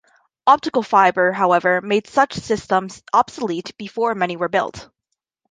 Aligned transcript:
Optical 0.47 0.81
fiber, 0.81 1.31
however, 1.31 1.79
made 1.79 2.07
such 2.07 2.33
systems 2.33 3.03
obsolete 3.13 3.77
before 3.77 4.15
many 4.15 4.35
were 4.35 4.49
built. 4.49 4.89